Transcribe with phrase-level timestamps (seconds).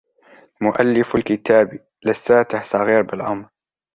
[0.61, 3.49] مؤلف الكتاب لساته صغير بالعمر